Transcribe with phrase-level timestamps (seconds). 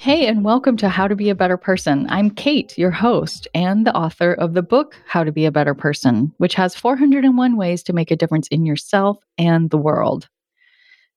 [0.00, 2.06] Hey, and welcome to How to Be a Better Person.
[2.08, 5.74] I'm Kate, your host, and the author of the book How to Be a Better
[5.74, 10.26] Person, which has 401 ways to make a difference in yourself and the world.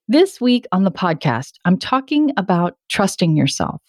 [0.09, 3.81] This week on the podcast, I'm talking about trusting yourself.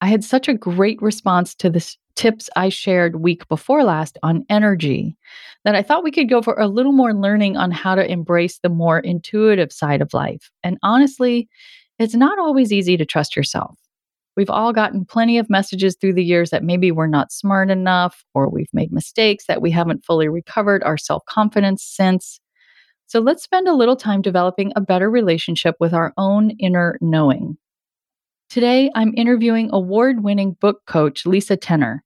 [0.00, 4.44] I had such a great response to the tips I shared week before last on
[4.50, 5.16] energy
[5.64, 8.58] that I thought we could go for a little more learning on how to embrace
[8.58, 10.50] the more intuitive side of life.
[10.64, 11.48] And honestly,
[12.00, 13.78] it's not always easy to trust yourself.
[14.38, 18.24] We've all gotten plenty of messages through the years that maybe we're not smart enough
[18.34, 22.38] or we've made mistakes that we haven't fully recovered our self confidence since.
[23.08, 27.58] So let's spend a little time developing a better relationship with our own inner knowing.
[28.48, 32.04] Today, I'm interviewing award winning book coach Lisa Tener.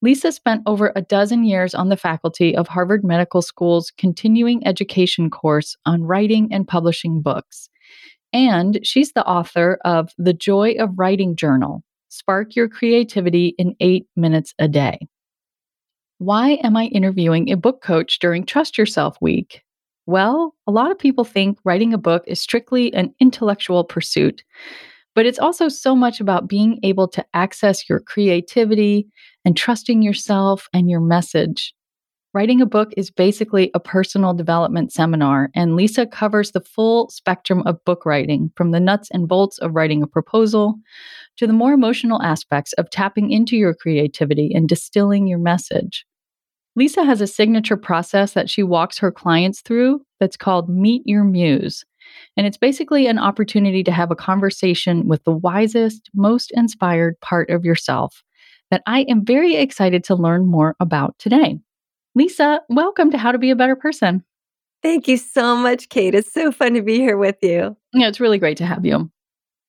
[0.00, 5.30] Lisa spent over a dozen years on the faculty of Harvard Medical School's continuing education
[5.30, 7.68] course on writing and publishing books.
[8.32, 14.06] And she's the author of The Joy of Writing Journal Spark Your Creativity in Eight
[14.16, 14.98] Minutes a Day.
[16.18, 19.62] Why am I interviewing a book coach during Trust Yourself Week?
[20.06, 24.44] Well, a lot of people think writing a book is strictly an intellectual pursuit,
[25.14, 29.06] but it's also so much about being able to access your creativity
[29.44, 31.74] and trusting yourself and your message.
[32.34, 37.62] Writing a book is basically a personal development seminar, and Lisa covers the full spectrum
[37.66, 40.76] of book writing, from the nuts and bolts of writing a proposal
[41.36, 46.06] to the more emotional aspects of tapping into your creativity and distilling your message.
[46.74, 51.24] Lisa has a signature process that she walks her clients through that's called Meet Your
[51.24, 51.84] Muse.
[52.38, 57.50] And it's basically an opportunity to have a conversation with the wisest, most inspired part
[57.50, 58.22] of yourself
[58.70, 61.58] that I am very excited to learn more about today.
[62.14, 64.22] Lisa, welcome to How to Be a Better Person.
[64.82, 66.14] Thank you so much, Kate.
[66.14, 67.74] It's so fun to be here with you.
[67.94, 69.10] Yeah, it's really great to have you.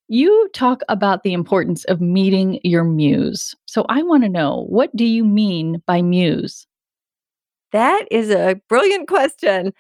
[0.10, 3.56] You talk about the importance of meeting your muse.
[3.66, 6.68] So I want to know what do you mean by muse?
[7.72, 9.72] That is a brilliant question.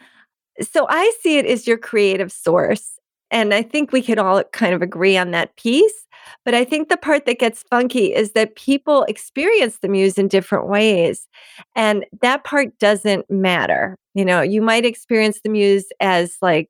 [0.62, 2.97] So I see it as your creative source.
[3.29, 6.03] And I think we could all kind of agree on that piece.
[6.45, 10.28] But I think the part that gets funky is that people experience the muse in
[10.28, 11.28] different ways.
[11.75, 13.97] And that part doesn't matter.
[14.13, 16.69] You know, you might experience the muse as like,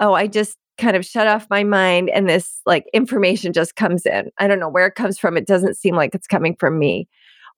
[0.00, 4.04] oh, I just kind of shut off my mind and this like information just comes
[4.06, 4.30] in.
[4.38, 5.36] I don't know where it comes from.
[5.36, 7.08] It doesn't seem like it's coming from me.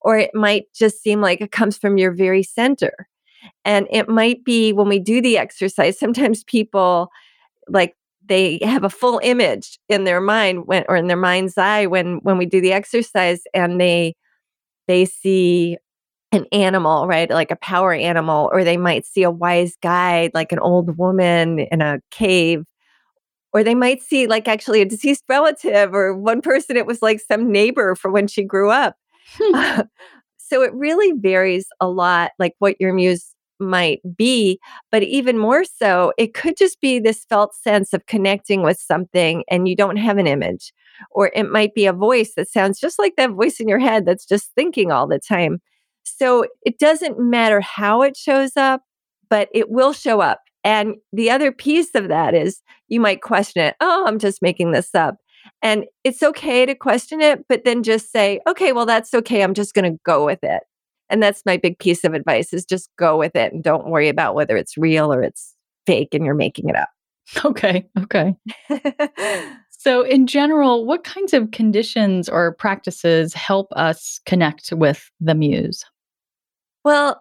[0.03, 3.09] Or it might just seem like it comes from your very center.
[3.65, 7.09] And it might be when we do the exercise, sometimes people
[7.69, 7.97] like
[8.29, 12.17] they have a full image in their mind when or in their mind's eye when
[12.23, 14.15] when we do the exercise and they
[14.87, 15.77] they see
[16.33, 20.53] an animal right like a power animal or they might see a wise guide like
[20.53, 22.65] an old woman in a cave
[23.53, 27.21] or they might see like actually a deceased relative or one person it was like
[27.21, 28.97] some neighbor from when she grew up
[29.39, 29.81] hmm.
[30.39, 34.59] so it really varies a lot like what your muse might be.
[34.91, 39.45] But even more so, it could just be this felt sense of connecting with something
[39.51, 40.73] and you don't have an image.
[41.11, 44.07] Or it might be a voice that sounds just like that voice in your head
[44.07, 45.61] that's just thinking all the time.
[46.05, 48.83] So it doesn't matter how it shows up,
[49.29, 50.41] but it will show up.
[50.65, 53.77] And the other piece of that is you might question it.
[53.81, 55.17] Oh, I'm just making this up.
[55.63, 59.43] And it's okay to question it, but then just say, okay, well, that's okay.
[59.43, 60.63] I'm just going to go with it.
[61.09, 64.09] And that's my big piece of advice is just go with it and don't worry
[64.09, 65.55] about whether it's real or it's
[65.87, 66.89] fake and you're making it up.
[67.45, 67.85] Okay.
[67.99, 68.37] Okay.
[69.71, 75.85] so, in general, what kinds of conditions or practices help us connect with the muse?
[76.85, 77.21] Well,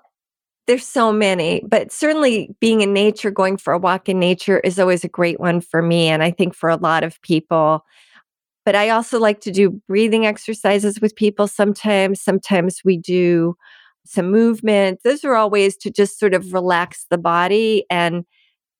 [0.67, 4.79] there's so many, but certainly being in nature, going for a walk in nature is
[4.79, 6.07] always a great one for me.
[6.07, 7.83] And I think for a lot of people,
[8.65, 12.21] but I also like to do breathing exercises with people sometimes.
[12.21, 13.55] Sometimes we do
[14.05, 14.99] some movement.
[15.03, 17.85] Those are all ways to just sort of relax the body.
[17.89, 18.25] And,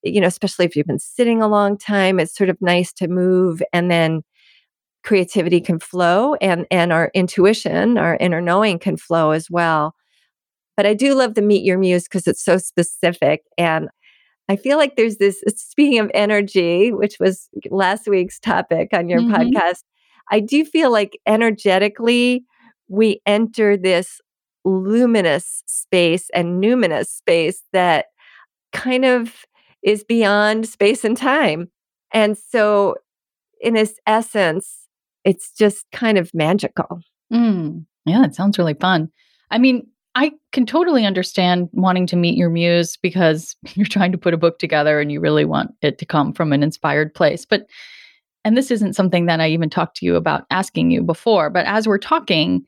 [0.03, 3.07] you know, especially if you've been sitting a long time, it's sort of nice to
[3.07, 4.23] move and then
[5.03, 9.93] creativity can flow and and our intuition, our inner knowing can flow as well.
[10.75, 13.89] But I do love the meet your muse because it's so specific and
[14.47, 19.21] I feel like there's this speaking of energy, which was last week's topic on your
[19.21, 19.33] mm-hmm.
[19.33, 19.83] podcast.
[20.31, 22.45] I do feel like energetically
[22.88, 24.21] we enter this
[24.63, 28.06] luminous space and numinous space that
[28.74, 29.45] kind of
[29.83, 31.69] is beyond space and time.
[32.12, 32.95] And so
[33.62, 34.88] in its essence,
[35.24, 37.00] it's just kind of magical.
[37.31, 39.09] Mm, yeah, it sounds really fun.
[39.51, 44.17] I mean, I can totally understand wanting to meet your muse because you're trying to
[44.17, 47.45] put a book together and you really want it to come from an inspired place.
[47.45, 47.67] But,
[48.44, 51.65] and this isn't something that I even talked to you about asking you before, but
[51.65, 52.65] as we're talking,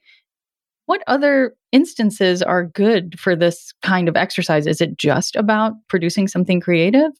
[0.88, 4.66] what other instances are good for this kind of exercise?
[4.66, 7.12] Is it just about producing something creative?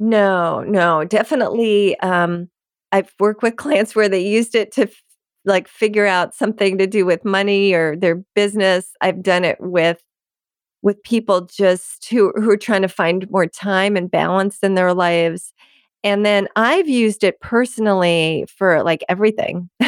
[0.00, 1.98] No, no, definitely.
[2.00, 2.48] Um,
[2.92, 4.88] I've worked with clients where they used it to
[5.44, 8.92] like figure out something to do with money or their business.
[9.00, 10.02] I've done it with
[10.82, 14.94] with people just who who are trying to find more time and balance in their
[14.94, 15.52] lives.
[16.02, 19.70] And then I've used it personally for like everything.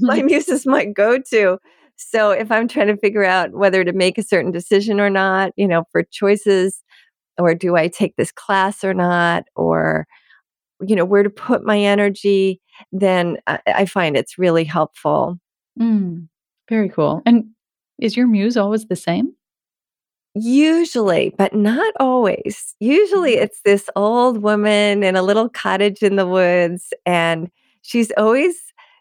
[0.00, 1.58] my muse is my go-to.
[1.96, 5.52] So if I'm trying to figure out whether to make a certain decision or not,
[5.56, 6.82] you know, for choices,
[7.38, 10.06] or do I take this class or not, or
[10.80, 12.60] you know where to put my energy
[12.92, 15.38] then i, I find it's really helpful
[15.78, 16.28] mm,
[16.68, 17.44] very cool and
[17.98, 19.34] is your muse always the same
[20.34, 22.76] Usually, but not always.
[22.78, 23.42] Usually, mm.
[23.42, 27.50] it's this old woman in a little cottage in the woods, and
[27.82, 28.54] she's always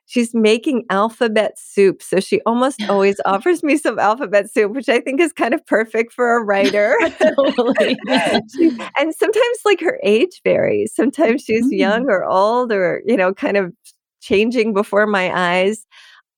[0.07, 2.01] she's making alphabet soup.
[2.01, 5.65] So she almost always offers me some alphabet soup, which I think is kind of
[5.67, 6.97] perfect for a writer.
[7.19, 7.97] totally.
[8.07, 10.93] and sometimes like her age varies.
[10.95, 11.79] Sometimes she's mm-hmm.
[11.79, 13.73] young or old or, you know, kind of
[14.21, 15.85] changing before my eyes.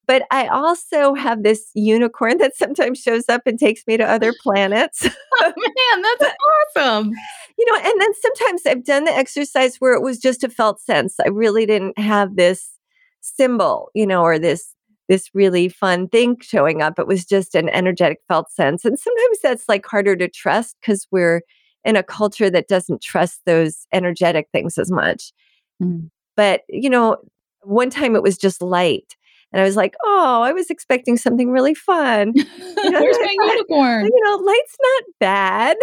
[0.07, 4.33] But I also have this unicorn that sometimes shows up and takes me to other
[4.41, 5.05] planets.
[5.05, 6.33] oh, man, that's
[6.75, 7.11] awesome.
[7.59, 10.81] You know, and then sometimes I've done the exercise where it was just a felt
[10.81, 11.19] sense.
[11.23, 12.78] I really didn't have this
[13.21, 14.75] symbol, you know, or this
[15.09, 16.99] this really fun thing showing up.
[16.99, 18.85] It was just an energetic felt sense.
[18.85, 21.41] And sometimes that's like harder to trust because we're
[21.83, 25.33] in a culture that doesn't trust those energetic things as much.
[25.81, 26.11] Mm.
[26.37, 27.17] But, you know,
[27.63, 29.15] one time it was just light.
[29.51, 32.33] And I was like, oh, I was expecting something really fun.
[32.81, 34.05] You know, Where's my unicorn?
[34.05, 35.77] You know, light's not bad.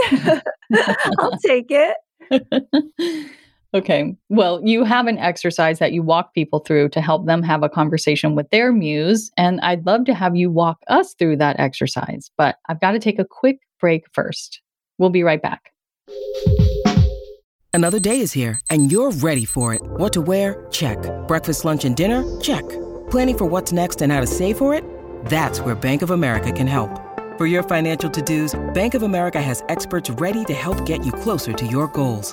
[1.18, 1.96] I'll take it.
[3.76, 4.16] Okay.
[4.30, 7.68] Well, you have an exercise that you walk people through to help them have a
[7.68, 9.30] conversation with their muse.
[9.36, 12.30] And I'd love to have you walk us through that exercise.
[12.38, 14.62] But I've got to take a quick break first.
[14.96, 15.72] We'll be right back.
[17.74, 19.82] Another day is here, and you're ready for it.
[19.84, 20.66] What to wear?
[20.70, 20.96] Check.
[21.28, 22.24] Breakfast, lunch, and dinner?
[22.40, 22.66] Check.
[23.10, 24.82] Planning for what's next and how to save for it?
[25.26, 26.98] That's where Bank of America can help.
[27.36, 31.12] For your financial to dos, Bank of America has experts ready to help get you
[31.12, 32.32] closer to your goals.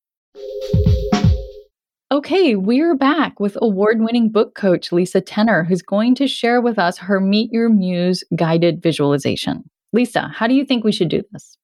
[2.11, 6.77] Okay, we're back with award winning book coach Lisa Tener, who's going to share with
[6.77, 9.63] us her Meet Your Muse guided visualization.
[9.93, 11.57] Lisa, how do you think we should do this?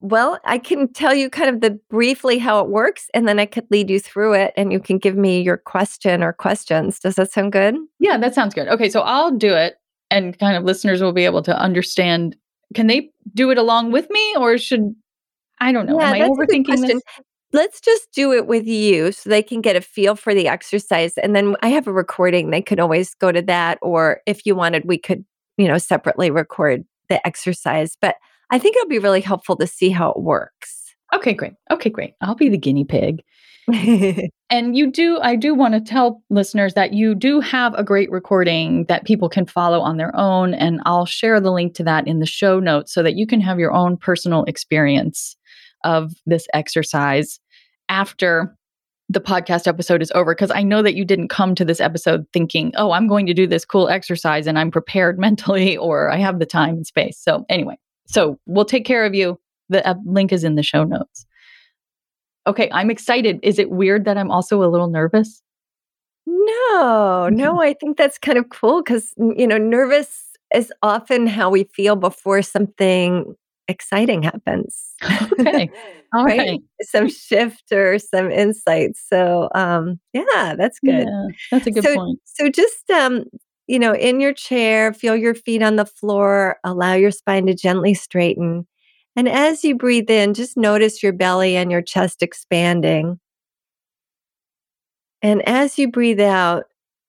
[0.00, 3.46] Well, I can tell you kind of the briefly how it works, and then I
[3.46, 6.98] could lead you through it and you can give me your question or questions.
[6.98, 7.76] Does that sound good?
[8.00, 8.66] Yeah, that sounds good.
[8.66, 9.76] Okay, so I'll do it
[10.10, 12.36] and kind of listeners will be able to understand.
[12.74, 14.94] Can they do it along with me or should
[15.60, 15.98] I don't know.
[16.00, 17.00] Yeah, Am I overthinking this?
[17.56, 21.16] Let's just do it with you so they can get a feel for the exercise.
[21.16, 22.50] And then I have a recording.
[22.50, 23.78] They could always go to that.
[23.80, 25.24] Or if you wanted, we could,
[25.56, 27.96] you know, separately record the exercise.
[27.98, 28.16] But
[28.50, 30.94] I think it'll be really helpful to see how it works.
[31.14, 31.54] Okay, great.
[31.70, 32.12] Okay, great.
[32.20, 33.22] I'll be the guinea pig.
[34.50, 38.10] and you do, I do want to tell listeners that you do have a great
[38.10, 40.52] recording that people can follow on their own.
[40.52, 43.40] And I'll share the link to that in the show notes so that you can
[43.40, 45.38] have your own personal experience
[45.84, 47.40] of this exercise
[47.88, 48.56] after
[49.08, 50.34] the podcast episode is over.
[50.34, 53.34] Because I know that you didn't come to this episode thinking, oh, I'm going to
[53.34, 57.18] do this cool exercise and I'm prepared mentally or I have the time and space.
[57.18, 59.38] So, anyway, so we'll take care of you.
[59.68, 61.26] The uh, link is in the show notes.
[62.46, 63.40] Okay, I'm excited.
[63.42, 65.42] Is it weird that I'm also a little nervous?
[66.26, 70.22] No, no, I think that's kind of cool because, you know, nervous
[70.54, 73.34] is often how we feel before something
[73.68, 74.94] exciting happens.
[75.40, 75.70] Okay.
[76.14, 76.38] All right?
[76.38, 76.60] right.
[76.82, 78.92] Some shift or some insight.
[78.96, 81.06] So, um, yeah, that's good.
[81.08, 82.20] Yeah, that's a good so, point.
[82.24, 83.24] So, just, um,
[83.66, 87.54] you know, in your chair, feel your feet on the floor, allow your spine to
[87.54, 88.66] gently straighten.
[89.16, 93.18] And as you breathe in, just notice your belly and your chest expanding.
[95.22, 96.64] And as you breathe out,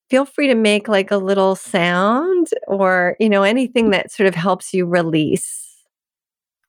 [0.10, 4.36] feel free to make like a little sound or, you know, anything that sort of
[4.36, 5.67] helps you release.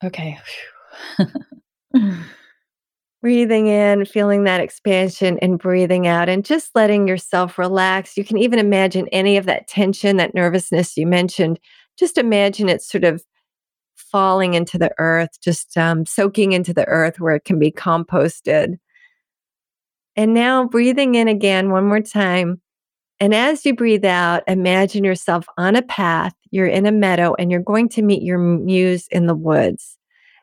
[0.04, 0.38] Okay.
[3.20, 8.16] breathing in, feeling that expansion, and breathing out, and just letting yourself relax.
[8.16, 11.58] You can even imagine any of that tension, that nervousness you mentioned.
[11.98, 13.24] Just imagine it sort of
[13.96, 18.76] falling into the earth, just um, soaking into the earth where it can be composted.
[20.16, 22.60] And now breathing in again one more time.
[23.20, 26.34] And as you breathe out, imagine yourself on a path.
[26.50, 29.98] You're in a meadow and you're going to meet your muse in the woods.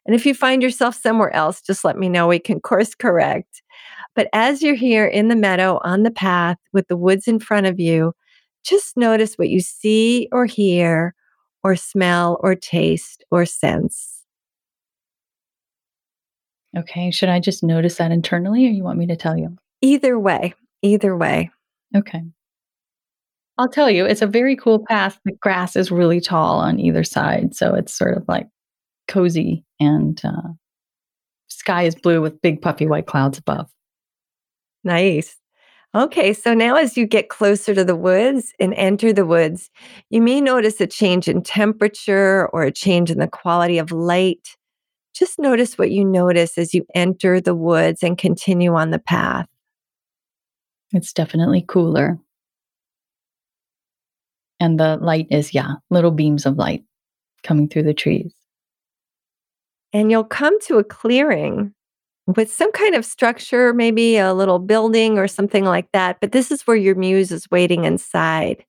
[0.06, 2.28] And if you find yourself somewhere else, just let me know.
[2.28, 3.62] We can course correct.
[4.14, 7.66] But as you're here in the meadow on the path with the woods in front
[7.66, 8.14] of you,
[8.64, 11.16] just notice what you see or hear
[11.64, 14.24] or smell or taste or sense.
[16.78, 17.10] Okay.
[17.10, 19.58] Should I just notice that internally or you want me to tell you?
[19.82, 20.54] Either way.
[20.82, 21.52] Either way.
[21.96, 22.22] Okay.
[23.58, 25.20] I'll tell you, it's a very cool path.
[25.24, 27.56] The grass is really tall on either side.
[27.56, 28.48] So it's sort of like
[29.08, 30.50] cozy and uh,
[31.48, 33.70] sky is blue with big puffy white clouds above.
[34.84, 35.38] Nice.
[35.96, 39.70] Okay, so now as you get closer to the woods and enter the woods,
[40.10, 44.58] you may notice a change in temperature or a change in the quality of light.
[45.14, 49.48] Just notice what you notice as you enter the woods and continue on the path.
[50.92, 52.20] It's definitely cooler.
[54.60, 56.84] And the light is, yeah, little beams of light
[57.44, 58.34] coming through the trees.
[59.94, 61.74] And you'll come to a clearing
[62.28, 66.18] with some kind of structure, maybe a little building or something like that.
[66.20, 68.66] But this is where your muse is waiting inside.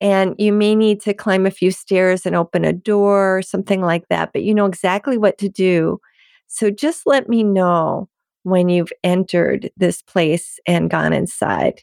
[0.00, 3.82] And you may need to climb a few stairs and open a door or something
[3.82, 6.00] like that, but you know exactly what to do.
[6.48, 8.08] So just let me know
[8.42, 11.82] when you've entered this place and gone inside.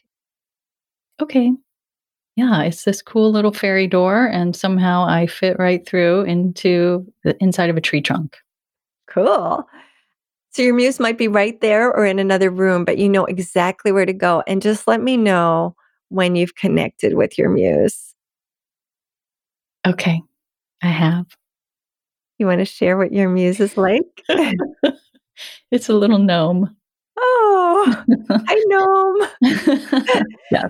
[1.20, 1.52] Okay.
[2.36, 7.36] Yeah, it's this cool little fairy door, and somehow I fit right through into the
[7.42, 8.36] inside of a tree trunk.
[9.08, 9.66] Cool.
[10.52, 13.92] So your muse might be right there or in another room, but you know exactly
[13.92, 14.42] where to go.
[14.46, 15.74] And just let me know
[16.08, 18.14] when you've connected with your muse.
[19.86, 20.20] Okay,
[20.82, 21.26] I have.
[22.38, 24.22] You want to share what your muse is like?
[25.70, 26.74] it's a little gnome.
[27.18, 28.64] Oh, I
[29.42, 30.24] gnome.
[30.50, 30.68] yeah.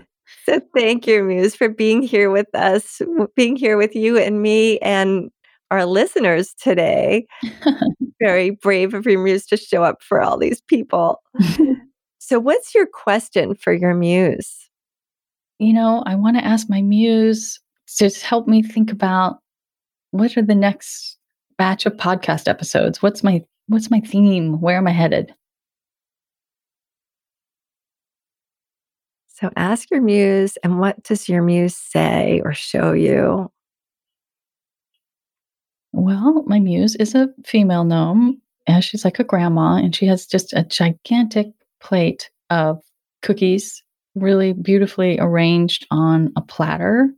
[0.51, 3.01] So thank you, Muse, for being here with us,
[3.37, 5.31] being here with you and me and
[5.71, 7.25] our listeners today.
[8.21, 11.23] Very brave of your muse to show up for all these people.
[12.19, 14.69] so, what's your question for your muse?
[15.61, 17.61] You know, I want to ask my muse
[17.99, 19.39] to help me think about
[20.11, 21.17] what are the next
[21.59, 23.01] batch of podcast episodes?
[23.01, 24.61] What's my what's my theme?
[24.61, 25.33] Where am I headed?
[29.41, 33.51] So ask your muse, and what does your muse say or show you?
[35.93, 40.27] Well, my muse is a female gnome, and she's like a grandma, and she has
[40.27, 41.47] just a gigantic
[41.81, 42.83] plate of
[43.23, 43.83] cookies,
[44.15, 47.09] really beautifully arranged on a platter,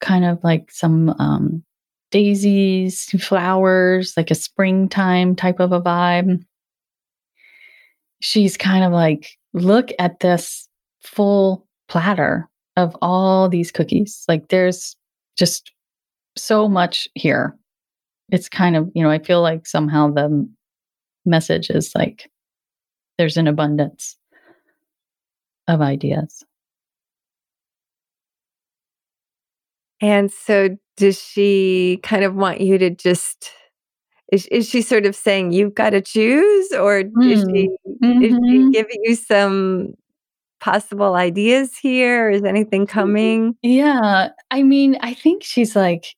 [0.00, 1.64] kind of like some um,
[2.12, 6.44] daisies, flowers, like a springtime type of a vibe.
[8.20, 10.68] She's kind of like, look at this
[11.04, 14.24] full platter of all these cookies.
[14.26, 14.96] Like, there's
[15.36, 15.70] just
[16.36, 17.56] so much here
[18.30, 20.48] it's kind of, you know, I feel like somehow the
[21.24, 22.30] message is like
[23.18, 24.16] there's an abundance
[25.68, 26.44] of ideas.
[30.00, 33.50] And so, does she kind of want you to just
[34.32, 37.30] is, is she sort of saying you've got to choose or mm.
[37.30, 37.68] is, she,
[38.02, 38.22] mm-hmm.
[38.22, 38.70] is she mm-hmm.
[38.70, 39.94] giving you some
[40.64, 42.30] possible ideas here?
[42.30, 43.54] Is anything coming?
[43.62, 46.14] Yeah i mean i think she's like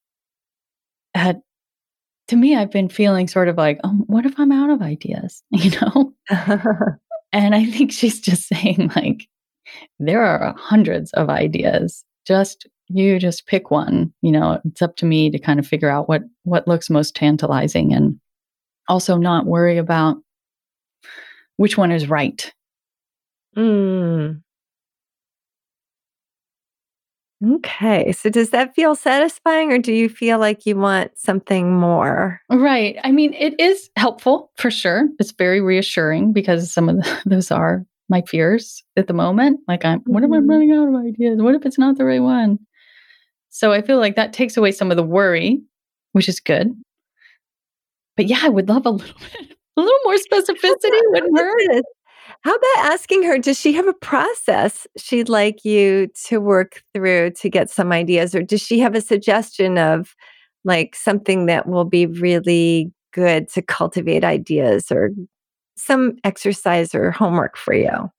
[1.16, 5.42] to me i've been feeling sort of like um, what if i'm out of ideas?
[5.50, 6.12] You know?
[7.32, 9.26] And i think she's just saying like
[9.98, 12.04] there are hundreds of ideas.
[12.24, 14.60] Just you just pick one you know?
[14.64, 18.20] It's up to me to kind of figure out what what looks most tantalizing and
[18.88, 20.18] also not worry about
[21.56, 22.52] which one is right
[23.56, 24.40] mm.
[27.44, 32.40] okay so does that feel satisfying or do you feel like you want something more
[32.50, 37.22] right i mean it is helpful for sure it's very reassuring because some of the,
[37.26, 40.50] those are my fears at the moment like i'm what if i'm mm-hmm.
[40.50, 42.58] running out of ideas what if it's not the right one
[43.56, 45.62] so I feel like that takes away some of the worry,
[46.12, 46.72] which is good.
[48.14, 51.84] But yeah, I would love a little bit, a little more specificity wouldn't hurt.
[52.42, 57.32] How about asking her, does she have a process she'd like you to work through
[57.32, 58.34] to get some ideas?
[58.34, 60.14] Or does she have a suggestion of
[60.64, 65.10] like something that will be really good to cultivate ideas or
[65.76, 68.10] some exercise or homework for you?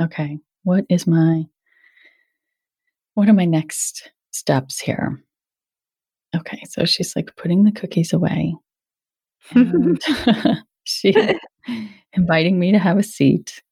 [0.00, 0.38] Okay.
[0.64, 1.44] What is my,
[3.14, 5.22] what are my next steps here.
[6.34, 8.54] Okay, so she's like putting the cookies away.
[9.54, 10.00] And
[10.84, 11.16] she's
[12.12, 13.62] inviting me to have a seat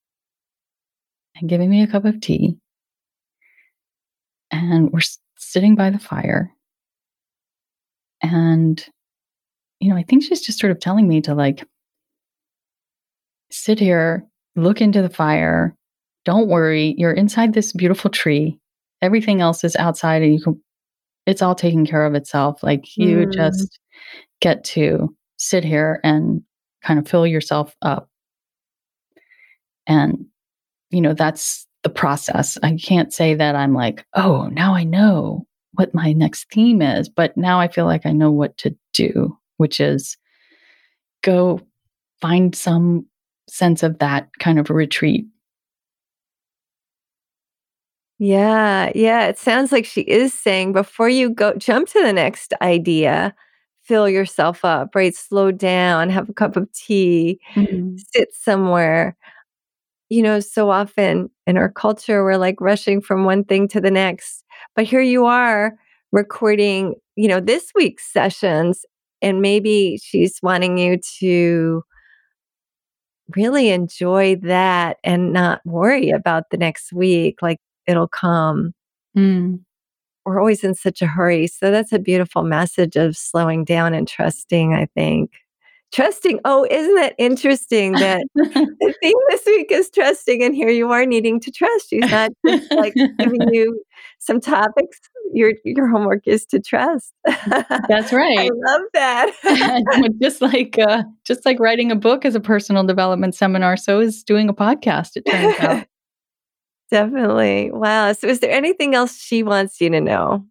[1.36, 2.56] and giving me a cup of tea.
[4.50, 5.00] And we're
[5.36, 6.52] sitting by the fire.
[8.22, 8.84] And,
[9.78, 11.64] you know, I think she's just sort of telling me to like
[13.50, 15.74] sit here, look into the fire.
[16.24, 18.60] Don't worry, you're inside this beautiful tree
[19.02, 20.60] everything else is outside and you can
[21.26, 23.32] it's all taking care of itself like you mm.
[23.32, 23.78] just
[24.40, 26.42] get to sit here and
[26.82, 28.08] kind of fill yourself up
[29.86, 30.24] and
[30.90, 35.46] you know that's the process i can't say that i'm like oh now i know
[35.74, 39.36] what my next theme is but now i feel like i know what to do
[39.56, 40.16] which is
[41.22, 41.60] go
[42.20, 43.06] find some
[43.48, 45.26] sense of that kind of retreat
[48.22, 49.28] yeah, yeah.
[49.28, 53.34] It sounds like she is saying before you go jump to the next idea,
[53.90, 55.16] fill yourself up, right?
[55.16, 57.96] Slow down, have a cup of tea, mm-hmm.
[58.14, 59.16] sit somewhere.
[60.10, 63.90] You know, so often in our culture, we're like rushing from one thing to the
[63.90, 64.44] next.
[64.76, 65.74] But here you are
[66.12, 68.86] recording, you know, this week's sessions,
[69.22, 71.82] and maybe she's wanting you to
[73.34, 77.42] really enjoy that and not worry about the next week.
[77.42, 78.72] Like, it'll come.
[79.18, 79.64] Mm.
[80.30, 81.48] We're always in such a hurry.
[81.48, 85.32] So that's a beautiful message of slowing down and trusting, I think.
[85.92, 86.38] Trusting.
[86.44, 91.04] Oh, isn't that interesting that the theme this week is trusting, and here you are
[91.04, 91.90] needing to trust.
[91.90, 93.82] She's not just like giving you
[94.20, 95.00] some topics.
[95.34, 97.12] Your your homework is to trust.
[97.88, 98.38] That's right.
[98.38, 100.12] I love that.
[100.22, 104.22] just like uh, just like writing a book is a personal development seminar, so is
[104.22, 105.16] doing a podcast.
[105.16, 105.86] It turns out.
[106.90, 107.70] Definitely.
[107.70, 108.12] Wow.
[108.12, 110.44] So, is there anything else she wants you to know?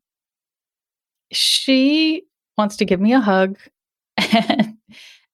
[1.31, 2.23] She
[2.57, 3.57] wants to give me a hug
[4.17, 4.77] and,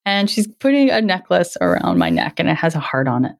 [0.06, 3.36] and she's putting a necklace around my neck and it has a heart on it.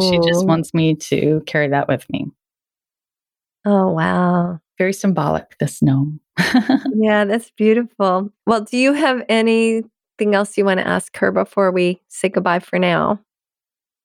[0.00, 2.26] She just wants me to carry that with me.
[3.66, 4.58] Oh, wow.
[4.78, 6.20] Very symbolic, this gnome.
[6.94, 8.32] yeah, that's beautiful.
[8.46, 12.60] Well, do you have anything else you want to ask her before we say goodbye
[12.60, 13.20] for now?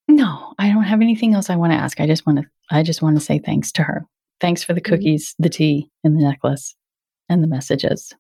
[0.10, 2.00] No, I don't have anything else I want to ask.
[2.00, 4.06] I just want to I just want to say thanks to her.
[4.40, 4.96] Thanks for the mm-hmm.
[4.96, 6.76] cookies, the tea, and the necklace
[7.30, 8.14] and the messages.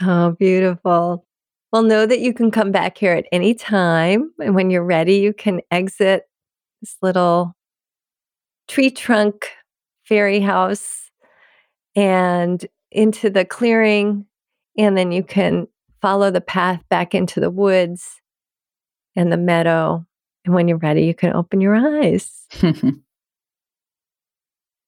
[0.00, 1.26] Oh, beautiful.
[1.72, 4.32] Well, know that you can come back here at any time.
[4.42, 6.24] And when you're ready, you can exit
[6.80, 7.56] this little
[8.68, 9.48] tree trunk
[10.04, 11.10] fairy house
[11.94, 14.26] and into the clearing.
[14.76, 15.66] And then you can
[16.02, 18.20] follow the path back into the woods
[19.16, 20.04] and the meadow
[20.44, 22.46] and when you're ready, you can open your eyes.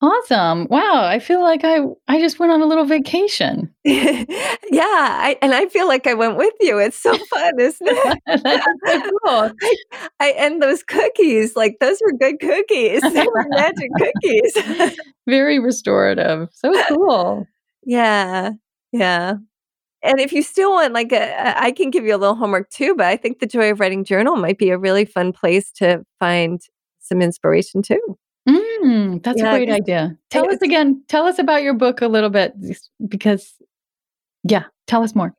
[0.04, 0.66] Awesome.
[0.68, 1.04] Wow.
[1.06, 3.72] I feel like I I just went on a little vacation.
[3.84, 4.26] yeah.
[4.74, 6.78] I, and I feel like I went with you.
[6.78, 8.18] It's so fun, isn't it?
[8.42, 9.50] That's so cool.
[9.62, 9.76] I,
[10.20, 13.00] I, and those cookies, like those were good cookies.
[13.00, 14.94] They were magic cookies.
[15.26, 16.50] Very restorative.
[16.52, 17.46] So cool.
[17.84, 18.50] Yeah.
[18.92, 19.36] Yeah.
[20.04, 22.94] And if you still want, like, a, I can give you a little homework too,
[22.94, 26.04] but I think the Joy of Writing Journal might be a really fun place to
[26.20, 26.60] find
[27.00, 28.18] some inspiration too.
[28.48, 30.16] Mm, that's yeah, a great idea.
[30.30, 32.52] Tell us again, tell us about your book a little bit
[33.08, 33.54] because,
[34.42, 35.34] yeah, tell us more.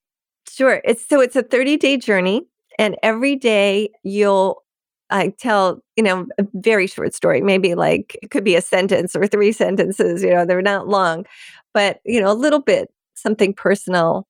[0.50, 0.82] Sure.
[0.84, 2.48] It's so it's a 30 day journey,
[2.80, 4.64] and every day you'll
[5.12, 9.16] I tell, you know, a very short story, maybe like it could be a sentence
[9.16, 11.26] or three sentences, you know, they're not long,
[11.74, 14.28] but, you know, a little bit something personal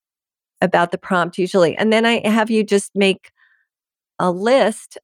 [0.65, 1.77] about the prompt usually.
[1.77, 3.31] And then I have you just make
[4.19, 4.97] a list,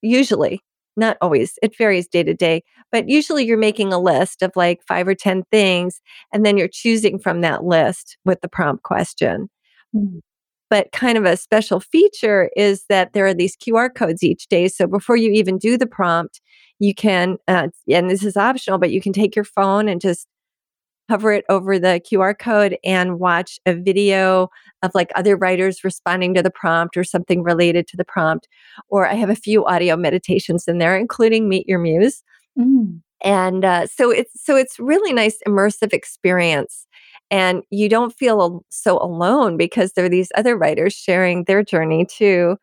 [0.00, 0.60] usually,
[0.96, 4.82] not always, it varies day to day, but usually you're making a list of like
[4.86, 6.00] five or 10 things,
[6.32, 9.48] and then you're choosing from that list with the prompt question.
[9.94, 10.18] Mm-hmm.
[10.70, 14.68] But kind of a special feature is that there are these QR codes each day.
[14.68, 16.40] So before you even do the prompt,
[16.78, 20.26] you can, uh, and this is optional, but you can take your phone and just
[21.08, 24.48] hover it over the QR code and watch a video
[24.82, 28.48] of like other writers responding to the prompt or something related to the prompt.
[28.88, 32.22] Or I have a few audio meditations in there, including Meet Your Muse.
[32.58, 33.00] Mm.
[33.24, 36.86] And uh, so it's so it's really nice immersive experience
[37.32, 42.04] and you don't feel so alone because there are these other writers sharing their journey
[42.04, 42.56] too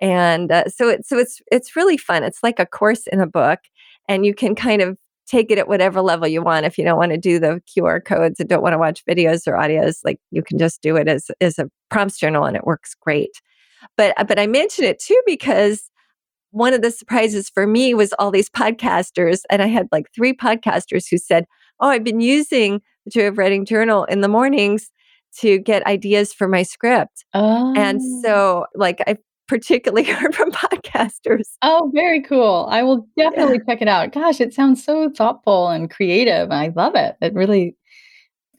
[0.00, 3.26] and uh, so it's so it's it's really fun it's like a course in a
[3.26, 3.60] book
[4.08, 6.98] and you can kind of take it at whatever level you want if you don't
[6.98, 10.18] want to do the qr codes and don't want to watch videos or audios like
[10.30, 13.30] you can just do it as as a prompts journal and it works great
[13.96, 15.90] but uh, but i mention it too because
[16.50, 20.32] one of the surprises for me was all these podcasters and i had like three
[20.32, 21.46] podcasters who said
[21.80, 24.90] oh i've been using the Joy of Writing Journal in the mornings
[25.38, 27.24] to get ideas for my script.
[27.34, 27.74] Oh.
[27.76, 29.16] And so, like, I
[29.52, 31.42] particularly heard from podcasters.
[31.60, 32.66] Oh, very cool.
[32.70, 33.74] I will definitely yeah.
[33.74, 34.12] check it out.
[34.12, 36.50] Gosh, it sounds so thoughtful and creative.
[36.50, 37.16] I love it.
[37.20, 37.76] It really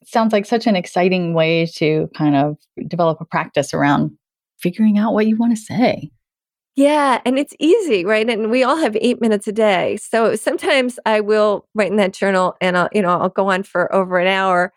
[0.06, 4.12] sounds like such an exciting way to kind of develop a practice around
[4.60, 6.12] figuring out what you want to say.
[6.76, 8.30] Yeah, and it's easy, right?
[8.30, 9.98] And we all have eight minutes a day.
[9.98, 13.64] So sometimes I will write in that journal and I'll, you know, I'll go on
[13.64, 14.72] for over an hour.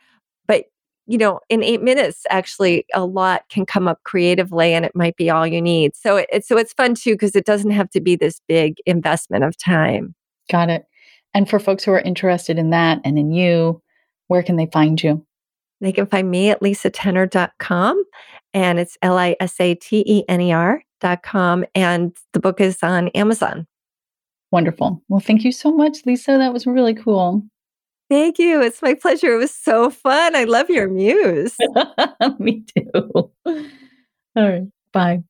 [1.07, 5.17] You know, in eight minutes, actually a lot can come up creatively and it might
[5.17, 5.95] be all you need.
[5.95, 9.45] So it, so it's fun too, because it doesn't have to be this big investment
[9.45, 10.15] of time.
[10.51, 10.87] Got it.
[11.33, 13.83] And for folks who are interested in that and in you,
[14.29, 15.25] where can they find you?
[15.81, 18.05] They can find me at lisatener.com
[18.55, 20.83] and it's L I S A T E N E R
[21.23, 23.67] com, and the book is on Amazon.
[24.51, 25.03] Wonderful.
[25.09, 26.39] Well, thank you so much, Lisa.
[26.39, 27.43] That was really cool.
[28.09, 28.63] Thank you.
[28.63, 29.35] It's my pleasure.
[29.35, 30.37] It was so fun.
[30.37, 31.57] I love your muse.
[32.39, 32.93] Me too.
[33.47, 33.63] All
[34.37, 34.67] right.
[34.93, 35.23] Bye.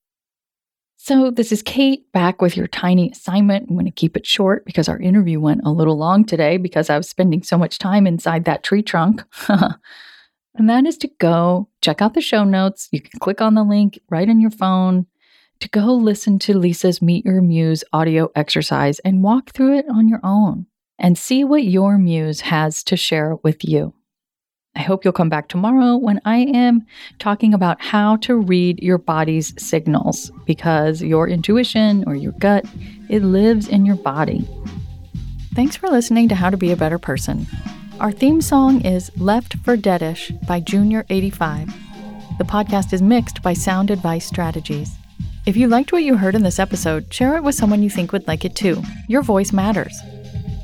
[0.98, 3.68] So, this is Kate back with your tiny assignment.
[3.68, 6.90] I'm going to keep it short because our interview went a little long today because
[6.90, 9.22] I was spending so much time inside that tree trunk.
[9.48, 12.88] and that is to go check out the show notes.
[12.90, 15.06] You can click on the link right on your phone
[15.60, 20.08] to go listen to Lisa's Meet Your Muse audio exercise and walk through it on
[20.08, 20.66] your own
[20.98, 23.94] and see what your muse has to share with you.
[24.76, 26.84] I hope you'll come back tomorrow when I am
[27.18, 32.66] talking about how to read your body's signals because your intuition or your gut,
[33.08, 34.46] it lives in your body.
[35.54, 37.46] Thanks for listening to How to Be a Better Person.
[38.00, 41.72] Our theme song is Left for Deadish by Junior85.
[42.36, 44.90] The podcast is mixed by Sound Advice Strategies.
[45.46, 48.12] If you liked what you heard in this episode, share it with someone you think
[48.12, 48.82] would like it too.
[49.08, 49.98] Your voice matters.